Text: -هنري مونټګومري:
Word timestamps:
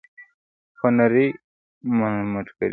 -هنري 0.79 1.27
مونټګومري: 2.31 2.69